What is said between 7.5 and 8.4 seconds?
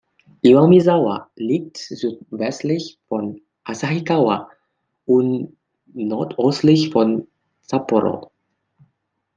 Sapporo.